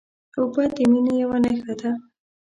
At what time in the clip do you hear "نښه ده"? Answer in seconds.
1.43-1.91